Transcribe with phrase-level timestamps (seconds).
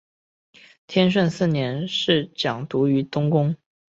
[0.87, 3.55] 天顺四年侍讲读于东宫。